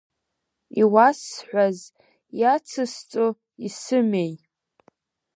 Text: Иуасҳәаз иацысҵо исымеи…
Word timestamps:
Иуасҳәаз 0.81 1.79
иацысҵо 2.39 3.25
исымеи… 3.65 4.33